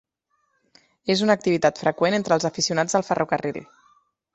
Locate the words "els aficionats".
2.39-3.01